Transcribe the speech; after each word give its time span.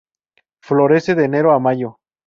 Florece 0.63 1.13
de 1.13 1.25
enero 1.25 1.51
a 1.53 1.59
mayo. 1.59 1.99